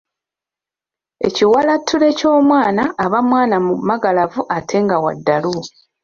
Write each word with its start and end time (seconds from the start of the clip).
Ekiwalattule 1.27 2.07
ky'omwana 2.19 2.83
aba 3.03 3.19
mwana 3.29 3.55
mumagalavu 3.65 4.41
ate 4.57 4.75
nga 4.83 4.97
wa 5.03 5.11
ddalu. 5.17 5.55